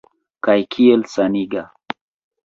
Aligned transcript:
Kaj 0.45 0.55
kiel 0.75 1.03
saniga! 1.15 1.61